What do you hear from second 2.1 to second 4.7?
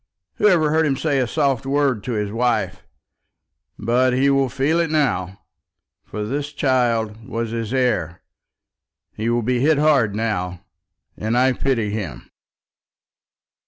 his wife? But he will be